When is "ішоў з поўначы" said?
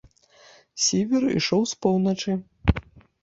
1.41-2.31